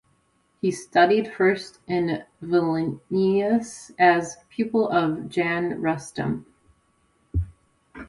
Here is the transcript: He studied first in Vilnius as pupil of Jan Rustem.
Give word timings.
He 0.61 0.71
studied 0.71 1.31
first 1.31 1.77
in 1.85 2.23
Vilnius 2.41 3.91
as 3.99 4.37
pupil 4.49 4.89
of 4.89 5.29
Jan 5.29 5.79
Rustem. 5.79 6.45